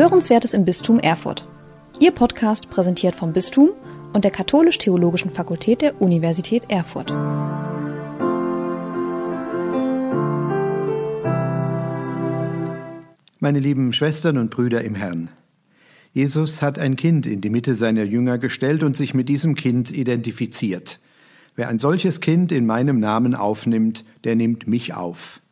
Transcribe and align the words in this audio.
Hörenswertes 0.00 0.54
im 0.54 0.64
Bistum 0.64 0.98
Erfurt. 0.98 1.46
Ihr 1.98 2.10
Podcast 2.12 2.70
präsentiert 2.70 3.14
vom 3.14 3.34
Bistum 3.34 3.68
und 4.14 4.24
der 4.24 4.30
Katholisch-Theologischen 4.30 5.30
Fakultät 5.30 5.82
der 5.82 6.00
Universität 6.00 6.62
Erfurt. 6.70 7.10
Meine 13.40 13.58
lieben 13.58 13.92
Schwestern 13.92 14.38
und 14.38 14.48
Brüder 14.48 14.80
im 14.80 14.94
Herrn, 14.94 15.28
Jesus 16.12 16.62
hat 16.62 16.78
ein 16.78 16.96
Kind 16.96 17.26
in 17.26 17.42
die 17.42 17.50
Mitte 17.50 17.74
seiner 17.74 18.04
Jünger 18.04 18.38
gestellt 18.38 18.82
und 18.82 18.96
sich 18.96 19.12
mit 19.12 19.28
diesem 19.28 19.54
Kind 19.54 19.90
identifiziert. 19.90 20.98
Wer 21.56 21.68
ein 21.68 21.78
solches 21.78 22.22
Kind 22.22 22.52
in 22.52 22.64
meinem 22.64 23.00
Namen 23.00 23.34
aufnimmt, 23.34 24.06
der 24.24 24.34
nimmt 24.34 24.66
mich 24.66 24.94
auf. 24.94 25.42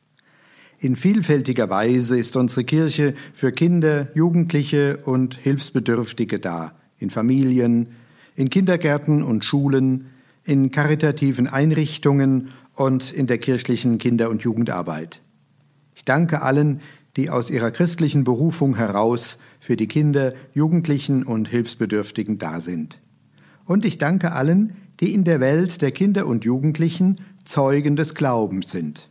In 0.81 0.95
vielfältiger 0.95 1.68
Weise 1.71 2.17
ist 2.17 2.37
unsere 2.37 2.63
Kirche 2.63 3.14
für 3.35 3.50
Kinder, 3.50 4.09
Jugendliche 4.14 4.99
und 4.99 5.35
Hilfsbedürftige 5.35 6.39
da, 6.39 6.73
in 6.99 7.11
Familien, 7.11 7.89
in 8.37 8.49
Kindergärten 8.49 9.25
und 9.25 9.45
Schulen, 9.45 10.07
in 10.45 10.71
karitativen 10.71 11.49
Einrichtungen 11.49 12.51
und 12.77 13.13
in 13.13 13.27
der 13.27 13.39
kirchlichen 13.39 13.99
Kinder- 13.99 14.31
und 14.31 14.43
Jugendarbeit. 14.43 15.21
Ich 15.96 16.04
danke 16.04 16.43
allen, 16.43 16.81
die 17.17 17.29
aus 17.29 17.51
ihrer 17.51 17.73
christlichen 17.73 18.23
Berufung 18.23 18.76
heraus 18.76 19.39
für 19.59 19.76
die 19.76 19.89
Kinder, 19.89 20.32
Jugendlichen 20.54 21.25
und 21.25 21.49
Hilfsbedürftigen 21.49 22.39
da 22.39 22.61
sind. 22.61 23.01
Und 23.65 23.85
ich 23.85 23.99
danke 23.99 24.31
allen, 24.31 24.76
die 25.01 25.13
in 25.13 25.25
der 25.25 25.40
Welt 25.40 25.82
der 25.82 25.90
Kinder 25.90 26.29
und 26.29 26.45
Jugendlichen 26.45 27.21
Zeugen 27.45 27.96
des 27.96 28.15
Glaubens 28.15 28.71
sind. 28.71 29.07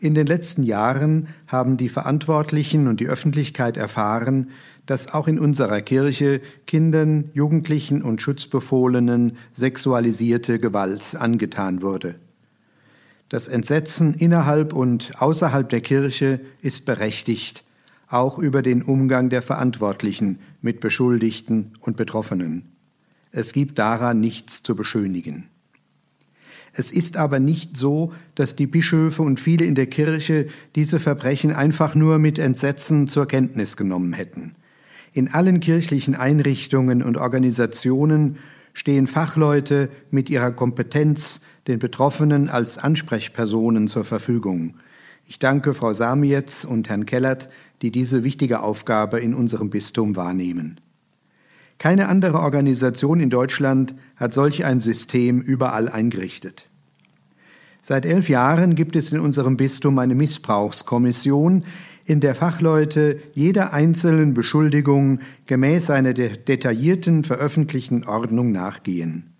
In 0.00 0.14
den 0.14 0.26
letzten 0.28 0.62
Jahren 0.62 1.28
haben 1.48 1.76
die 1.76 1.88
Verantwortlichen 1.88 2.86
und 2.86 3.00
die 3.00 3.08
Öffentlichkeit 3.08 3.76
erfahren, 3.76 4.50
dass 4.86 5.12
auch 5.12 5.26
in 5.26 5.38
unserer 5.40 5.80
Kirche 5.82 6.40
Kindern, 6.66 7.30
Jugendlichen 7.34 8.02
und 8.02 8.22
Schutzbefohlenen 8.22 9.36
sexualisierte 9.52 10.60
Gewalt 10.60 11.16
angetan 11.16 11.82
wurde. 11.82 12.14
Das 13.28 13.48
Entsetzen 13.48 14.14
innerhalb 14.14 14.72
und 14.72 15.20
außerhalb 15.20 15.68
der 15.68 15.82
Kirche 15.82 16.40
ist 16.62 16.86
berechtigt, 16.86 17.64
auch 18.08 18.38
über 18.38 18.62
den 18.62 18.82
Umgang 18.82 19.28
der 19.28 19.42
Verantwortlichen 19.42 20.38
mit 20.62 20.80
Beschuldigten 20.80 21.72
und 21.80 21.96
Betroffenen. 21.96 22.72
Es 23.32 23.52
gibt 23.52 23.78
daran 23.78 24.20
nichts 24.20 24.62
zu 24.62 24.74
beschönigen. 24.74 25.48
Es 26.72 26.92
ist 26.92 27.16
aber 27.16 27.40
nicht 27.40 27.76
so, 27.76 28.12
dass 28.34 28.56
die 28.56 28.66
Bischöfe 28.66 29.22
und 29.22 29.40
viele 29.40 29.64
in 29.64 29.74
der 29.74 29.86
Kirche 29.86 30.48
diese 30.74 31.00
Verbrechen 31.00 31.52
einfach 31.52 31.94
nur 31.94 32.18
mit 32.18 32.38
Entsetzen 32.38 33.08
zur 33.08 33.26
Kenntnis 33.26 33.76
genommen 33.76 34.12
hätten. 34.12 34.54
In 35.12 35.28
allen 35.28 35.60
kirchlichen 35.60 36.14
Einrichtungen 36.14 37.02
und 37.02 37.16
Organisationen 37.16 38.36
stehen 38.72 39.06
Fachleute 39.06 39.90
mit 40.10 40.30
ihrer 40.30 40.52
Kompetenz 40.52 41.40
den 41.66 41.78
Betroffenen 41.78 42.48
als 42.48 42.78
Ansprechpersonen 42.78 43.88
zur 43.88 44.04
Verfügung. 44.04 44.74
Ich 45.26 45.38
danke 45.38 45.74
Frau 45.74 45.92
Samietz 45.92 46.64
und 46.64 46.88
Herrn 46.88 47.04
Kellert, 47.04 47.48
die 47.82 47.90
diese 47.90 48.24
wichtige 48.24 48.60
Aufgabe 48.60 49.18
in 49.18 49.34
unserem 49.34 49.70
Bistum 49.70 50.16
wahrnehmen. 50.16 50.80
Keine 51.78 52.08
andere 52.08 52.40
Organisation 52.40 53.20
in 53.20 53.30
Deutschland 53.30 53.94
hat 54.16 54.32
solch 54.32 54.64
ein 54.64 54.80
System 54.80 55.40
überall 55.40 55.88
eingerichtet. 55.88 56.66
Seit 57.82 58.04
elf 58.04 58.28
Jahren 58.28 58.74
gibt 58.74 58.96
es 58.96 59.12
in 59.12 59.20
unserem 59.20 59.56
Bistum 59.56 59.98
eine 59.98 60.16
Missbrauchskommission, 60.16 61.64
in 62.04 62.20
der 62.20 62.34
Fachleute 62.34 63.20
jeder 63.34 63.72
einzelnen 63.72 64.34
Beschuldigung 64.34 65.20
gemäß 65.46 65.90
einer 65.90 66.14
detaillierten 66.14 67.22
veröffentlichten 67.22 68.04
Ordnung 68.04 68.50
nachgehen. 68.50 69.34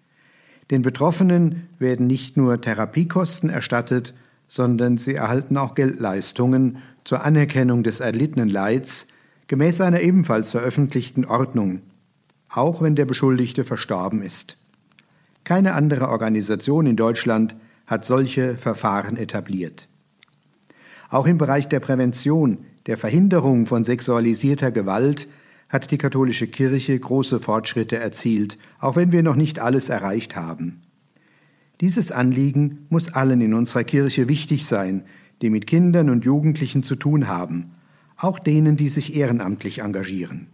Den 0.71 0.83
Betroffenen 0.83 1.69
werden 1.79 2.07
nicht 2.07 2.37
nur 2.37 2.61
Therapiekosten 2.61 3.49
erstattet, 3.49 4.15
sondern 4.47 4.99
sie 4.99 5.15
erhalten 5.15 5.57
auch 5.57 5.75
Geldleistungen 5.75 6.79
zur 7.05 7.25
Anerkennung 7.25 7.83
des 7.83 8.01
erlittenen 8.01 8.49
Leids 8.49 9.09
gemäß 9.47 9.81
einer 9.81 10.01
ebenfalls 10.01 10.51
veröffentlichten 10.51 11.25
Ordnung, 11.25 11.81
auch 12.49 12.83
wenn 12.83 12.97
der 12.97 13.05
Beschuldigte 13.05 13.65
verstorben 13.65 14.23
ist. 14.23 14.57
Keine 15.45 15.75
andere 15.75 16.09
Organisation 16.09 16.87
in 16.87 16.97
Deutschland 16.97 17.57
hat 17.87 18.05
solche 18.05 18.57
Verfahren 18.57 19.17
etabliert. 19.17 19.89
Auch 21.11 21.27
im 21.27 21.39
Bereich 21.39 21.69
der 21.69 21.81
Prävention, 21.81 22.59
der 22.87 22.99
Verhinderung 22.99 23.67
von 23.67 23.85
sexualisierter 23.85 24.71
Gewalt 24.71 25.27
hat 25.69 25.91
die 25.91 25.99
katholische 25.99 26.47
Kirche 26.47 26.99
große 26.99 27.41
Fortschritte 27.41 27.99
erzielt, 27.99 28.59
auch 28.79 28.97
wenn 28.97 29.13
wir 29.13 29.23
noch 29.23 29.37
nicht 29.37 29.59
alles 29.59 29.89
erreicht 29.89 30.37
haben. 30.37 30.83
Dieses 31.81 32.11
Anliegen 32.11 32.87
muss 32.89 33.13
allen 33.13 33.41
in 33.41 33.55
unserer 33.55 33.85
Kirche 33.85 34.29
wichtig 34.29 34.67
sein, 34.67 35.05
die 35.43 35.51
mit 35.51 35.67
Kindern 35.67 36.11
und 36.11 36.25
Jugendlichen 36.25 36.83
zu 36.83 36.97
tun 36.97 37.29
haben, 37.29 37.73
auch 38.17 38.39
denen, 38.39 38.77
die 38.77 38.89
sich 38.89 39.15
ehrenamtlich 39.15 39.81
engagieren. 39.81 40.49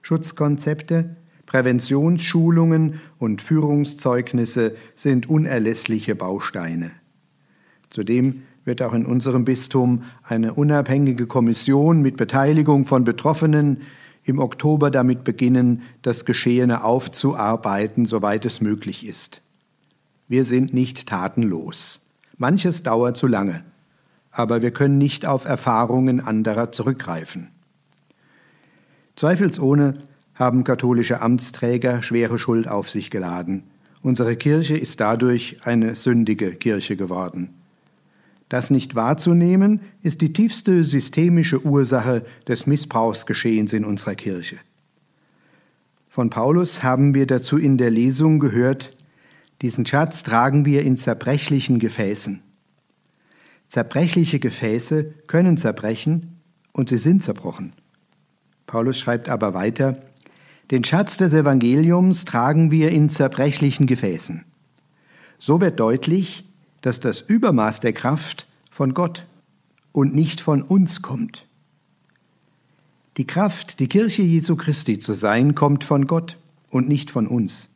Schutzkonzepte, 0.00 1.16
Präventionsschulungen 1.50 3.00
und 3.18 3.42
Führungszeugnisse 3.42 4.76
sind 4.94 5.28
unerlässliche 5.28 6.14
Bausteine. 6.14 6.92
Zudem 7.90 8.42
wird 8.64 8.82
auch 8.82 8.92
in 8.94 9.04
unserem 9.04 9.44
Bistum 9.44 10.04
eine 10.22 10.54
unabhängige 10.54 11.26
Kommission 11.26 12.02
mit 12.02 12.16
Beteiligung 12.16 12.86
von 12.86 13.02
Betroffenen 13.02 13.78
im 14.22 14.38
Oktober 14.38 14.92
damit 14.92 15.24
beginnen, 15.24 15.82
das 16.02 16.24
Geschehene 16.24 16.84
aufzuarbeiten, 16.84 18.06
soweit 18.06 18.44
es 18.44 18.60
möglich 18.60 19.04
ist. 19.04 19.42
Wir 20.28 20.44
sind 20.44 20.72
nicht 20.72 21.08
tatenlos. 21.08 22.00
Manches 22.38 22.84
dauert 22.84 23.16
zu 23.16 23.26
lange, 23.26 23.64
aber 24.30 24.62
wir 24.62 24.70
können 24.70 24.98
nicht 24.98 25.26
auf 25.26 25.46
Erfahrungen 25.46 26.20
anderer 26.20 26.70
zurückgreifen. 26.70 27.48
Zweifelsohne 29.16 29.94
haben 30.40 30.64
katholische 30.64 31.20
Amtsträger 31.20 32.02
schwere 32.02 32.38
Schuld 32.38 32.66
auf 32.66 32.88
sich 32.88 33.10
geladen. 33.10 33.64
Unsere 34.00 34.36
Kirche 34.36 34.74
ist 34.74 34.98
dadurch 34.98 35.58
eine 35.64 35.94
sündige 35.94 36.54
Kirche 36.54 36.96
geworden. 36.96 37.50
Das 38.48 38.70
nicht 38.70 38.94
wahrzunehmen, 38.94 39.80
ist 40.02 40.22
die 40.22 40.32
tiefste 40.32 40.82
systemische 40.82 41.64
Ursache 41.64 42.24
des 42.48 42.66
Missbrauchsgeschehens 42.66 43.74
in 43.74 43.84
unserer 43.84 44.14
Kirche. 44.14 44.56
Von 46.08 46.30
Paulus 46.30 46.82
haben 46.82 47.14
wir 47.14 47.26
dazu 47.26 47.58
in 47.58 47.76
der 47.76 47.90
Lesung 47.90 48.40
gehört, 48.40 48.96
diesen 49.60 49.84
Schatz 49.84 50.22
tragen 50.22 50.64
wir 50.64 50.82
in 50.82 50.96
zerbrechlichen 50.96 51.78
Gefäßen. 51.78 52.42
Zerbrechliche 53.68 54.40
Gefäße 54.40 55.12
können 55.26 55.58
zerbrechen 55.58 56.40
und 56.72 56.88
sie 56.88 56.98
sind 56.98 57.22
zerbrochen. 57.22 57.74
Paulus 58.66 58.98
schreibt 58.98 59.28
aber 59.28 59.52
weiter, 59.52 59.98
den 60.70 60.84
Schatz 60.84 61.16
des 61.16 61.32
Evangeliums 61.32 62.24
tragen 62.24 62.70
wir 62.70 62.90
in 62.90 63.08
zerbrechlichen 63.08 63.86
Gefäßen. 63.86 64.44
So 65.38 65.60
wird 65.60 65.80
deutlich, 65.80 66.44
dass 66.80 67.00
das 67.00 67.20
Übermaß 67.20 67.80
der 67.80 67.92
Kraft 67.92 68.46
von 68.70 68.94
Gott 68.94 69.26
und 69.92 70.14
nicht 70.14 70.40
von 70.40 70.62
uns 70.62 71.02
kommt. 71.02 71.46
Die 73.16 73.26
Kraft, 73.26 73.80
die 73.80 73.88
Kirche 73.88 74.22
Jesu 74.22 74.54
Christi 74.54 74.98
zu 74.98 75.14
sein, 75.14 75.54
kommt 75.56 75.82
von 75.82 76.06
Gott 76.06 76.38
und 76.70 76.88
nicht 76.88 77.10
von 77.10 77.26
uns. 77.26 77.68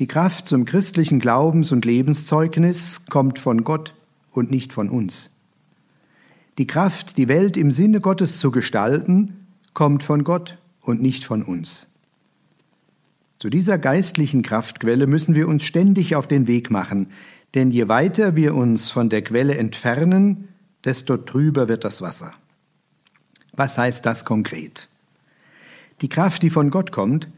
Die 0.00 0.08
Kraft 0.08 0.48
zum 0.48 0.64
christlichen 0.64 1.20
Glaubens- 1.20 1.70
und 1.70 1.84
Lebenszeugnis 1.84 3.06
kommt 3.08 3.38
von 3.38 3.62
Gott 3.62 3.94
und 4.32 4.50
nicht 4.50 4.72
von 4.72 4.88
uns. 4.88 5.30
Die 6.58 6.66
Kraft, 6.66 7.16
die 7.16 7.28
Welt 7.28 7.56
im 7.56 7.70
Sinne 7.70 8.00
Gottes 8.00 8.38
zu 8.38 8.50
gestalten, 8.50 9.46
kommt 9.72 10.02
von 10.02 10.24
Gott 10.24 10.58
und 10.84 11.02
nicht 11.02 11.24
von 11.24 11.42
uns. 11.42 11.88
Zu 13.38 13.50
dieser 13.50 13.78
geistlichen 13.78 14.42
Kraftquelle 14.42 15.06
müssen 15.06 15.34
wir 15.34 15.48
uns 15.48 15.64
ständig 15.64 16.16
auf 16.16 16.28
den 16.28 16.46
Weg 16.46 16.70
machen, 16.70 17.08
denn 17.54 17.70
je 17.70 17.88
weiter 17.88 18.36
wir 18.36 18.54
uns 18.54 18.90
von 18.90 19.08
der 19.08 19.22
Quelle 19.22 19.56
entfernen, 19.56 20.48
desto 20.84 21.16
trüber 21.16 21.68
wird 21.68 21.84
das 21.84 22.00
Wasser. 22.00 22.32
Was 23.52 23.78
heißt 23.78 24.04
das 24.06 24.24
konkret? 24.24 24.88
Die 26.00 26.08
Kraft, 26.08 26.42
die 26.42 26.50
von 26.50 26.70
Gott 26.70 26.90
kommt, 26.90 27.28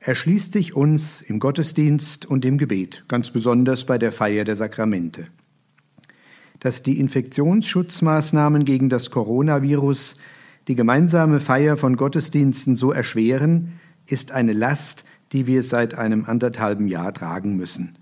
erschließt 0.00 0.52
sich 0.52 0.74
uns 0.74 1.20
im 1.20 1.40
Gottesdienst 1.40 2.26
und 2.26 2.44
im 2.44 2.58
Gebet, 2.58 3.04
ganz 3.08 3.30
besonders 3.30 3.84
bei 3.84 3.98
der 3.98 4.12
Feier 4.12 4.44
der 4.44 4.56
Sakramente. 4.56 5.24
Dass 6.60 6.82
die 6.82 6.98
Infektionsschutzmaßnahmen 6.98 8.64
gegen 8.64 8.88
das 8.88 9.10
Coronavirus 9.10 10.16
die 10.68 10.74
gemeinsame 10.74 11.40
Feier 11.40 11.76
von 11.76 11.96
Gottesdiensten 11.96 12.76
so 12.76 12.92
erschweren, 12.92 13.72
ist 14.06 14.32
eine 14.32 14.52
Last, 14.52 15.04
die 15.32 15.46
wir 15.46 15.62
seit 15.62 15.94
einem 15.94 16.24
anderthalben 16.24 16.88
Jahr 16.88 17.12
tragen 17.12 17.56
müssen. 17.56 17.98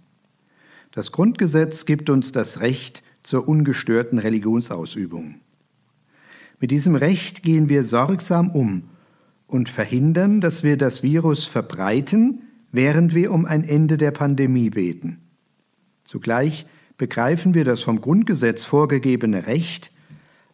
Das 0.92 1.12
Grundgesetz 1.12 1.86
gibt 1.86 2.08
uns 2.10 2.32
das 2.32 2.60
Recht 2.60 3.02
zur 3.22 3.48
ungestörten 3.48 4.18
Religionsausübung. 4.18 5.36
Mit 6.60 6.70
diesem 6.70 6.94
Recht 6.94 7.42
gehen 7.42 7.68
wir 7.68 7.84
sorgsam 7.84 8.50
um 8.50 8.84
und 9.46 9.68
verhindern, 9.68 10.40
dass 10.40 10.62
wir 10.62 10.76
das 10.76 11.02
Virus 11.02 11.44
verbreiten, 11.44 12.42
während 12.70 13.14
wir 13.14 13.32
um 13.32 13.44
ein 13.44 13.64
Ende 13.64 13.98
der 13.98 14.10
Pandemie 14.10 14.70
beten. 14.70 15.18
Zugleich 16.04 16.66
begreifen 16.96 17.54
wir 17.54 17.64
das 17.64 17.82
vom 17.82 18.00
Grundgesetz 18.00 18.64
vorgegebene 18.64 19.46
Recht 19.46 19.90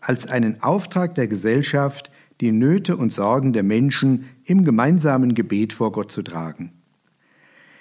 als 0.01 0.27
einen 0.27 0.63
Auftrag 0.63 1.15
der 1.15 1.29
Gesellschaft, 1.29 2.11
die 2.41 2.53
Nöte 2.53 2.97
und 2.97 3.13
Sorgen 3.13 3.53
der 3.53 3.63
Menschen 3.63 4.25
im 4.45 4.65
gemeinsamen 4.65 5.35
Gebet 5.35 5.73
vor 5.73 5.93
Gott 5.93 6.11
zu 6.11 6.23
tragen. 6.23 6.73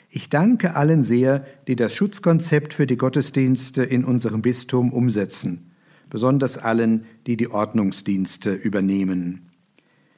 Ich 0.09 0.29
danke 0.29 0.75
allen 0.75 1.03
sehr, 1.03 1.45
die 1.67 1.75
das 1.75 1.93
Schutzkonzept 1.95 2.73
für 2.73 2.87
die 2.87 2.97
Gottesdienste 2.97 3.83
in 3.83 4.03
unserem 4.03 4.41
Bistum 4.41 4.91
umsetzen, 4.91 5.71
besonders 6.09 6.57
allen, 6.57 7.05
die 7.27 7.37
die 7.37 7.49
Ordnungsdienste 7.49 8.53
übernehmen. 8.53 9.49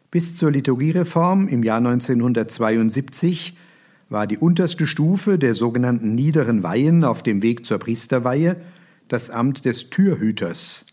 Bis 0.09 0.37
zur 0.37 0.51
Liturgiereform 0.51 1.47
im 1.47 1.63
Jahr 1.63 1.77
1972 1.77 3.57
war 4.09 4.27
die 4.27 4.37
unterste 4.37 4.87
Stufe 4.87 5.37
der 5.37 5.53
sogenannten 5.53 6.15
niederen 6.15 6.63
Weihen 6.63 7.03
auf 7.03 7.21
dem 7.23 7.41
Weg 7.41 7.65
zur 7.65 7.79
Priesterweihe 7.79 8.57
das 9.07 9.29
Amt 9.29 9.65
des 9.65 9.89
Türhüters. 9.89 10.85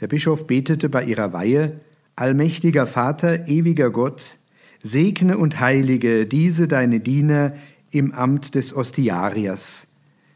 Der 0.00 0.08
Bischof 0.08 0.46
betete 0.46 0.88
bei 0.88 1.04
ihrer 1.04 1.32
Weihe 1.32 1.80
Allmächtiger 2.16 2.86
Vater, 2.86 3.48
ewiger 3.48 3.90
Gott, 3.90 4.38
segne 4.82 5.38
und 5.38 5.60
heilige 5.60 6.26
diese 6.26 6.68
deine 6.68 7.00
Diener 7.00 7.54
im 7.90 8.12
Amt 8.12 8.54
des 8.54 8.74
Ostiariers, 8.74 9.88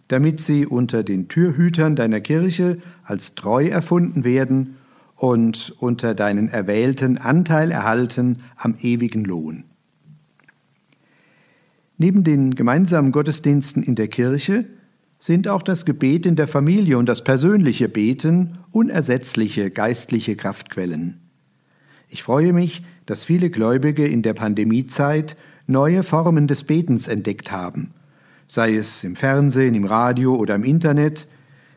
damit 0.09 0.41
sie 0.41 0.67
unter 0.67 1.03
den 1.03 1.29
Türhütern 1.29 1.97
deiner 1.97 2.21
Kirche 2.21 2.79
als 3.05 3.35
treu 3.35 3.67
erfunden 3.67 4.25
werden 4.25 4.77
und 5.17 5.75
unter 5.79 6.15
deinen 6.15 6.49
Erwählten 6.49 7.19
Anteil 7.19 7.71
erhalten 7.73 8.39
am 8.57 8.77
ewigen 8.81 9.25
Lohn. 9.25 9.65
Neben 11.97 12.23
den 12.23 12.55
gemeinsamen 12.55 13.11
Gottesdiensten 13.11 13.83
in 13.83 13.97
der 13.97 14.07
Kirche 14.07 14.67
sind 15.19 15.49
auch 15.49 15.63
das 15.63 15.85
Gebet 15.85 16.27
in 16.27 16.37
der 16.37 16.47
Familie 16.47 16.97
und 16.97 17.07
das 17.07 17.25
persönliche 17.25 17.89
Beten 17.89 18.59
unersetzliche 18.71 19.71
geistliche 19.71 20.37
Kraftquellen. 20.37 21.21
Ich 22.09 22.23
freue 22.23 22.53
mich, 22.53 22.83
dass 23.07 23.25
viele 23.25 23.51
Gläubige 23.51 24.07
in 24.07 24.23
der 24.23 24.35
Pandemiezeit 24.35 25.37
neue 25.67 26.03
Formen 26.03 26.47
des 26.47 26.65
Betens 26.65 27.09
entdeckt 27.09 27.51
haben, 27.51 27.91
sei 28.47 28.77
es 28.77 29.05
im 29.05 29.17
Fernsehen, 29.17 29.75
im 29.75 29.85
Radio 29.85 30.37
oder 30.37 30.55
im 30.55 30.65
Internet, 30.65 31.27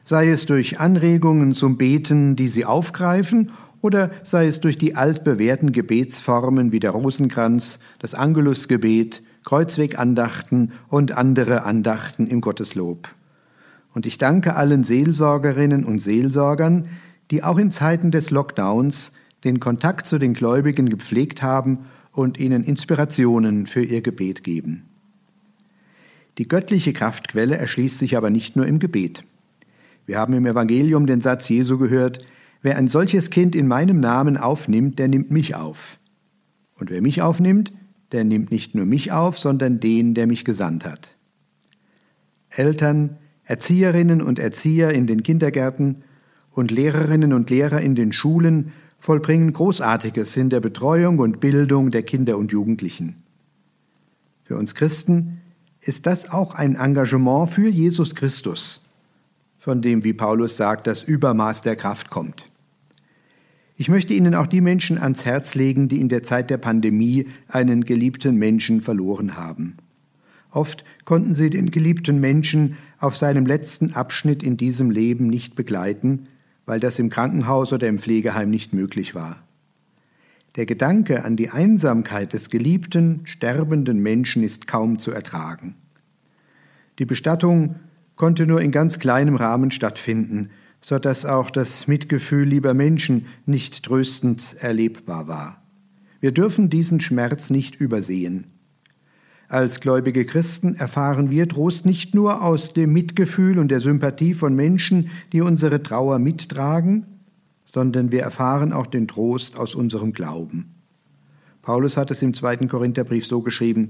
sei 0.04 0.30
es 0.30 0.46
durch 0.46 0.80
Anregungen 0.80 1.54
zum 1.54 1.78
Beten, 1.78 2.36
die 2.36 2.48
sie 2.48 2.66
aufgreifen, 2.66 3.52
oder 3.82 4.12
sei 4.24 4.46
es 4.46 4.62
durch 4.62 4.78
die 4.78 4.96
altbewährten 4.96 5.72
Gebetsformen 5.72 6.72
wie 6.72 6.80
der 6.80 6.92
Rosenkranz, 6.92 7.80
das 7.98 8.14
Angelusgebet, 8.14 9.24
Kreuzwegandachten 9.44 10.74
und 10.88 11.14
andere 11.14 11.64
Andachten 11.64 12.28
im 12.28 12.42
Gotteslob. 12.42 13.10
Und 13.94 14.06
ich 14.06 14.18
danke 14.18 14.56
allen 14.56 14.84
Seelsorgerinnen 14.84 15.84
und 15.84 16.00
Seelsorgern, 16.00 16.88
die 17.30 17.44
auch 17.44 17.58
in 17.58 17.72
Zeiten 17.72 18.12
des 18.12 18.30
Lockdowns 18.30 19.14
den 19.44 19.60
Kontakt 19.60 20.06
zu 20.06 20.20
den 20.20 20.34
Gläubigen 20.34 20.90
gepflegt 20.90 21.42
haben 21.42 21.86
und 22.12 22.40
ihnen 22.40 22.64
Inspirationen 22.64 23.66
für 23.66 23.84
ihr 23.84 24.02
Gebet 24.02 24.44
geben. 24.44 24.84
Die 26.38 26.48
göttliche 26.48 26.94
Kraftquelle 26.94 27.58
erschließt 27.58 27.98
sich 27.98 28.16
aber 28.18 28.30
nicht 28.30 28.56
nur 28.56 28.66
im 28.66 28.80
Gebet. 28.80 29.24
Wir 30.06 30.18
haben 30.18 30.34
im 30.34 30.46
Evangelium 30.46 31.06
den 31.06 31.22
Satz 31.22 31.48
Jesu 31.50 31.78
gehört, 31.78 32.26
wer 32.62 32.78
ein 32.78 32.88
solches 32.88 33.30
Kind 33.30 33.56
in 33.56 33.68
meinem 33.68 34.00
Namen 34.00 34.38
aufnimmt, 34.38 35.00
der 35.00 35.08
nimmt 35.08 35.32
mich 35.32 35.56
auf. 35.56 35.98
Und 36.80 36.90
wer 36.90 37.02
mich 37.02 37.22
aufnimmt, 37.22 37.72
der 38.12 38.24
nimmt 38.24 38.52
nicht 38.52 38.76
nur 38.76 38.86
mich 38.86 39.12
auf, 39.12 39.38
sondern 39.38 39.80
den, 39.80 40.14
der 40.14 40.28
mich 40.28 40.46
gesandt 40.46 40.86
hat. 40.86 41.16
Eltern, 42.50 43.18
Erzieherinnen 43.44 44.22
und 44.22 44.40
Erzieher 44.40 44.92
in 44.92 45.08
den 45.08 45.24
Kindergärten 45.24 46.04
und 46.52 46.72
Lehrerinnen 46.72 47.34
und 47.34 47.50
Lehrer 47.50 47.82
in 47.82 47.96
den 47.96 48.14
Schulen 48.14 48.74
vollbringen 49.00 49.52
Großartiges 49.52 50.38
in 50.38 50.50
der 50.50 50.60
Betreuung 50.60 51.20
und 51.20 51.40
Bildung 51.40 51.92
der 51.92 52.04
Kinder 52.04 52.38
und 52.38 52.52
Jugendlichen. 52.52 53.24
Für 54.44 54.58
uns 54.58 54.76
Christen 54.76 55.42
ist 55.82 56.06
das 56.06 56.30
auch 56.30 56.54
ein 56.54 56.76
Engagement 56.76 57.50
für 57.50 57.68
Jesus 57.68 58.14
Christus, 58.14 58.86
von 59.58 59.82
dem, 59.82 60.04
wie 60.04 60.14
Paulus 60.14 60.56
sagt, 60.56 60.86
das 60.86 61.02
Übermaß 61.04 61.62
der 61.62 61.76
Kraft 61.76 62.10
kommt. 62.10 62.46
Ich 63.76 63.90
möchte 63.90 64.14
Ihnen 64.14 64.36
auch 64.36 64.46
die 64.46 64.62
Menschen 64.62 65.00
ans 65.00 65.26
Herz 65.26 65.56
legen, 65.56 65.88
die 65.88 66.00
in 66.00 66.10
der 66.10 66.22
Zeit 66.22 66.52
der 66.52 66.60
Pandemie 66.60 67.28
einen 67.48 67.84
geliebten 67.84 68.36
Menschen 68.36 68.82
verloren 68.82 69.38
haben. 69.38 69.78
Oft 70.52 70.84
konnten 71.06 71.34
sie 71.34 71.50
den 71.50 71.72
geliebten 71.72 72.20
Menschen 72.20 72.78
auf 73.02 73.18
seinem 73.18 73.46
letzten 73.46 73.94
Abschnitt 73.94 74.44
in 74.44 74.56
diesem 74.56 74.92
Leben 74.92 75.28
nicht 75.28 75.56
begleiten, 75.56 76.28
weil 76.66 76.80
das 76.80 77.00
im 77.00 77.10
Krankenhaus 77.10 77.74
oder 77.74 77.88
im 77.88 78.00
Pflegeheim 78.00 78.50
nicht 78.50 78.74
möglich 78.74 79.16
war. 79.16 79.44
Der 80.56 80.66
Gedanke 80.66 81.26
an 81.26 81.36
die 81.36 81.50
Einsamkeit 81.50 82.34
des 82.34 82.50
geliebten, 82.50 83.22
sterbenden 83.24 84.00
Menschen 84.00 84.44
ist 84.44 84.68
kaum 84.68 85.00
zu 85.00 85.12
ertragen. 85.12 85.76
Die 87.00 87.06
Bestattung 87.06 87.76
konnte 88.16 88.46
nur 88.46 88.62
in 88.62 88.72
ganz 88.72 89.00
kleinem 89.00 89.36
Rahmen 89.36 89.72
stattfinden, 89.72 90.52
so 90.80 91.00
dass 91.00 91.26
auch 91.26 91.50
das 91.50 91.88
Mitgefühl 91.88 92.48
lieber 92.48 92.74
Menschen 92.74 93.26
nicht 93.46 93.84
tröstend 93.84 94.58
erlebbar 94.60 95.28
war. 95.28 95.64
Wir 96.20 96.32
dürfen 96.32 96.70
diesen 96.70 97.00
Schmerz 97.00 97.50
nicht 97.50 97.76
übersehen. 97.76 98.46
Als 99.52 99.82
gläubige 99.82 100.24
Christen 100.24 100.76
erfahren 100.76 101.30
wir 101.30 101.46
Trost 101.46 101.86
nicht 101.86 102.16
nur 102.16 102.42
aus 102.42 102.72
dem 102.72 102.94
Mitgefühl 102.94 103.60
und 103.60 103.68
der 103.68 103.82
Sympathie 103.82 104.34
von 104.34 104.56
Menschen, 104.56 105.10
die 105.34 105.42
unsere 105.42 105.84
Trauer 105.84 106.20
mittragen, 106.20 107.06
sondern 107.66 108.14
wir 108.14 108.22
erfahren 108.22 108.72
auch 108.72 108.88
den 108.88 109.10
Trost 109.10 109.58
aus 109.58 109.76
unserem 109.76 110.14
Glauben. 110.14 110.74
Paulus 111.64 111.98
hat 111.98 112.12
es 112.12 112.22
im 112.22 112.34
zweiten 112.34 112.70
Korintherbrief 112.70 113.26
so 113.26 113.42
geschrieben, 113.42 113.90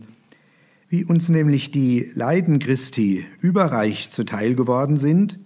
wie 0.89 1.05
uns 1.05 1.29
nämlich 1.29 1.69
die 1.69 2.11
Leiden 2.15 2.57
Christi 2.57 3.23
überreich 3.39 4.09
zuteil 4.09 4.55
geworden 4.55 4.97
sind, 4.97 5.37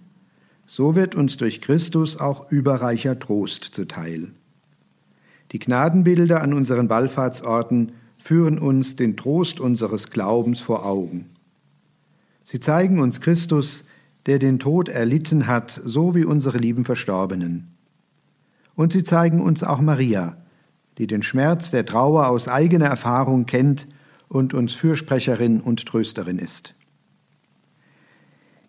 so 0.64 0.96
wird 0.96 1.14
uns 1.14 1.36
durch 1.36 1.60
Christus 1.60 2.18
auch 2.18 2.50
überreicher 2.50 3.18
Trost 3.18 3.64
zuteil. 3.64 4.28
Die 5.52 5.58
Gnadenbilder 5.58 6.40
an 6.40 6.54
unseren 6.54 6.88
Wallfahrtsorten 6.88 7.92
führen 8.26 8.58
uns 8.58 8.96
den 8.96 9.16
Trost 9.16 9.60
unseres 9.60 10.10
Glaubens 10.10 10.60
vor 10.60 10.84
Augen. 10.84 11.30
Sie 12.42 12.58
zeigen 12.58 12.98
uns 12.98 13.20
Christus, 13.20 13.84
der 14.26 14.40
den 14.40 14.58
Tod 14.58 14.88
erlitten 14.88 15.46
hat, 15.46 15.80
so 15.84 16.16
wie 16.16 16.24
unsere 16.24 16.58
lieben 16.58 16.84
Verstorbenen. 16.84 17.76
Und 18.74 18.92
sie 18.92 19.04
zeigen 19.04 19.40
uns 19.40 19.62
auch 19.62 19.80
Maria, 19.80 20.38
die 20.98 21.06
den 21.06 21.22
Schmerz 21.22 21.70
der 21.70 21.86
Trauer 21.86 22.26
aus 22.26 22.48
eigener 22.48 22.86
Erfahrung 22.86 23.46
kennt 23.46 23.86
und 24.26 24.54
uns 24.54 24.72
Fürsprecherin 24.72 25.60
und 25.60 25.86
Trösterin 25.86 26.40
ist. 26.40 26.74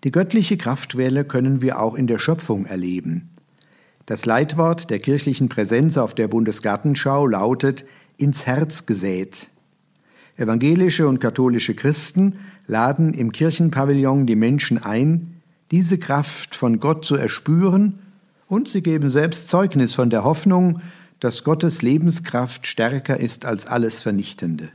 Die 0.03 0.11
göttliche 0.11 0.57
Kraftwelle 0.57 1.25
können 1.25 1.63
wir 1.63 1.79
auch 1.81 1.95
in 1.95 2.05
der 2.05 2.19
Schöpfung 2.19 2.67
erleben. 2.67 3.31
Das 4.05 4.27
Leitwort 4.27 4.91
der 4.91 4.99
kirchlichen 4.99 5.49
Präsenz 5.49 5.97
auf 5.97 6.13
der 6.13 6.27
Bundesgartenschau 6.27 7.25
lautet 7.25 7.85
ins 8.17 8.45
Herz 8.45 8.86
gesät. 8.86 9.50
Evangelische 10.36 11.07
und 11.07 11.19
katholische 11.19 11.74
Christen 11.74 12.39
laden 12.67 13.13
im 13.13 13.31
Kirchenpavillon 13.31 14.25
die 14.25 14.36
Menschen 14.36 14.77
ein, 14.77 15.41
diese 15.71 15.97
Kraft 15.97 16.55
von 16.55 16.79
Gott 16.79 17.05
zu 17.05 17.15
erspüren, 17.15 18.00
und 18.47 18.69
sie 18.69 18.81
geben 18.81 19.09
selbst 19.09 19.50
Zeugnis 19.50 19.93
von 19.93 20.09
der 20.09 20.24
Hoffnung, 20.24 20.81
dass 21.19 21.43
Gottes 21.43 21.81
Lebenskraft 21.81 22.65
stärker 22.65 23.19
ist 23.19 23.45
als 23.45 23.65
alles 23.65 24.01
Vernichtende. 24.01 24.69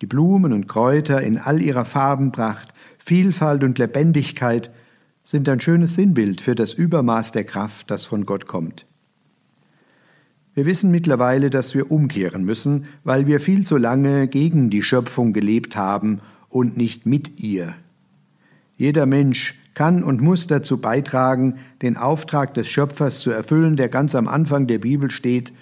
Die 0.00 0.06
Blumen 0.06 0.52
und 0.52 0.66
Kräuter 0.66 1.20
in 1.20 1.38
all 1.38 1.60
ihrer 1.60 1.84
Farbenpracht 1.84 2.72
Vielfalt 2.98 3.64
und 3.64 3.78
Lebendigkeit 3.78 4.70
sind 5.22 5.46
ein 5.48 5.60
schönes 5.60 5.94
Sinnbild 5.94 6.40
für 6.40 6.54
das 6.54 6.72
Übermaß 6.72 7.32
der 7.32 7.44
Kraft, 7.44 7.90
das 7.90 8.06
von 8.06 8.24
Gott 8.24 8.46
kommt. 8.46 8.86
Wir 10.54 10.66
wissen 10.66 10.90
mittlerweile, 10.90 11.50
dass 11.50 11.74
wir 11.74 11.90
umkehren 11.90 12.44
müssen, 12.44 12.84
weil 13.02 13.26
wir 13.26 13.40
viel 13.40 13.64
zu 13.64 13.76
lange 13.76 14.28
gegen 14.28 14.70
die 14.70 14.82
Schöpfung 14.82 15.32
gelebt 15.32 15.76
haben 15.76 16.20
und 16.48 16.76
nicht 16.76 17.06
mit 17.06 17.40
ihr. 17.40 17.74
Jeder 18.76 19.06
Mensch 19.06 19.56
kann 19.74 20.04
und 20.04 20.20
muss 20.20 20.46
dazu 20.46 20.78
beitragen, 20.78 21.56
den 21.82 21.96
Auftrag 21.96 22.54
des 22.54 22.68
Schöpfers 22.68 23.18
zu 23.18 23.32
erfüllen, 23.32 23.76
der 23.76 23.88
ganz 23.88 24.14
am 24.14 24.28
Anfang 24.28 24.68
der 24.68 24.78
Bibel 24.78 25.10
steht. 25.10 25.52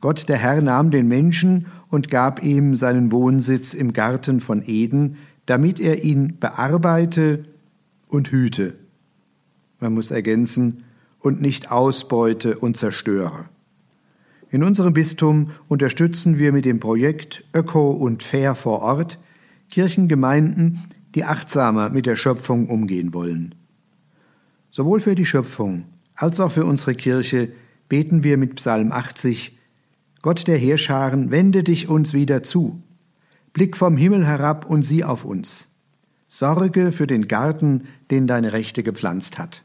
Gott 0.00 0.28
der 0.28 0.38
Herr 0.38 0.62
nahm 0.62 0.90
den 0.90 1.08
Menschen 1.08 1.66
und 1.90 2.10
gab 2.10 2.42
ihm 2.42 2.76
seinen 2.76 3.12
Wohnsitz 3.12 3.74
im 3.74 3.92
Garten 3.92 4.40
von 4.40 4.62
Eden, 4.66 5.18
damit 5.44 5.78
er 5.78 6.04
ihn 6.04 6.38
bearbeite 6.40 7.44
und 8.08 8.30
hüte. 8.30 8.74
Man 9.80 9.92
muss 9.92 10.10
ergänzen, 10.10 10.84
und 11.22 11.40
nicht 11.40 11.70
ausbeute 11.70 12.58
und 12.58 12.76
zerstöre. 12.76 13.46
In 14.52 14.62
unserem 14.62 14.92
Bistum 14.92 15.50
unterstützen 15.68 16.38
wir 16.38 16.52
mit 16.52 16.66
dem 16.66 16.78
Projekt 16.78 17.42
Öko 17.54 17.90
und 17.90 18.22
Fair 18.22 18.54
vor 18.54 18.82
Ort 18.82 19.18
Kirchengemeinden, 19.70 20.82
die 21.14 21.24
achtsamer 21.24 21.88
mit 21.88 22.04
der 22.04 22.16
Schöpfung 22.16 22.68
umgehen 22.68 23.14
wollen. 23.14 23.54
Sowohl 24.70 25.00
für 25.00 25.14
die 25.14 25.24
Schöpfung 25.24 25.84
als 26.14 26.38
auch 26.38 26.52
für 26.52 26.66
unsere 26.66 26.94
Kirche 26.94 27.50
beten 27.88 28.24
wir 28.24 28.36
mit 28.36 28.56
Psalm 28.56 28.92
80 28.92 29.58
Gott 30.20 30.46
der 30.46 30.58
Heerscharen, 30.58 31.30
wende 31.30 31.64
dich 31.64 31.88
uns 31.88 32.12
wieder 32.12 32.42
zu. 32.42 32.82
Blick 33.54 33.74
vom 33.74 33.96
Himmel 33.96 34.26
herab 34.26 34.66
und 34.66 34.82
sieh 34.82 35.02
auf 35.02 35.24
uns. 35.24 35.68
Sorge 36.28 36.92
für 36.92 37.06
den 37.06 37.26
Garten, 37.26 37.84
den 38.10 38.26
deine 38.26 38.52
Rechte 38.52 38.82
gepflanzt 38.82 39.38
hat. 39.38 39.64